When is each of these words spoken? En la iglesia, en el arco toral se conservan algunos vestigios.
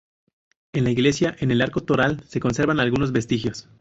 En 0.73 0.83
la 0.85 0.89
iglesia, 0.89 1.35
en 1.41 1.51
el 1.51 1.61
arco 1.61 1.81
toral 1.83 2.23
se 2.27 2.39
conservan 2.39 2.79
algunos 2.79 3.11
vestigios. 3.11 3.69